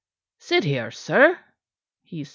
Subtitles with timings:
[0.39, 1.37] "Sit here, sir,"
[2.01, 2.29] he said.